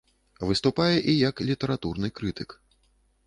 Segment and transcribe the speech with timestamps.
[0.51, 2.49] Выступае і як літаратурны крытык.